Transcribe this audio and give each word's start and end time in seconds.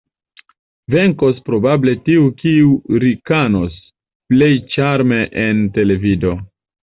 Venkos 0.93 1.41
probable 1.49 1.93
tiu, 2.07 2.23
kiu 2.39 2.71
rikanos 3.05 3.77
plej 4.33 4.49
ĉarme 4.77 5.19
en 5.45 5.63
televido. 5.79 6.35